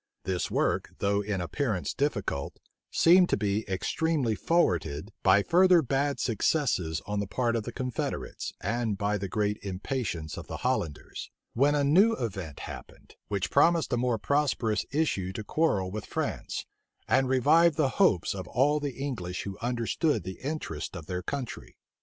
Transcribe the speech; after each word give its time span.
This 0.23 0.49
work, 0.49 0.95
though 0.97 1.21
in 1.21 1.41
appearance 1.41 1.93
difficult, 1.93 2.57
seemed 2.89 3.29
to 3.29 3.37
be 3.37 3.69
extremely 3.69 4.33
forwarded, 4.33 5.11
by 5.21 5.43
further 5.43 5.83
bad 5.83 6.19
successes 6.19 7.03
on 7.05 7.19
the 7.19 7.27
part 7.27 7.55
of 7.55 7.65
the 7.65 7.71
confederates, 7.71 8.51
and 8.61 8.97
by 8.97 9.19
the 9.19 9.27
great 9.29 9.59
impatience 9.61 10.37
of 10.37 10.47
the 10.47 10.57
Hollanders; 10.65 11.29
when 11.53 11.75
a 11.75 11.83
new 11.83 12.13
event 12.13 12.61
happened, 12.61 13.13
which 13.27 13.51
promised 13.51 13.93
a 13.93 13.95
more 13.97 14.17
prosperous 14.17 14.85
issue 14.89 15.31
to 15.33 15.41
the 15.43 15.45
quarrel 15.45 15.91
with 15.91 16.07
France, 16.07 16.65
and 17.07 17.29
revived 17.29 17.77
the 17.77 17.89
hopes 18.01 18.33
of 18.33 18.47
all 18.47 18.79
the 18.79 18.93
English 18.97 19.43
who 19.43 19.55
understood 19.61 20.23
the 20.23 20.39
interests 20.41 20.97
of 20.97 21.05
their 21.05 21.21
country. 21.21 21.77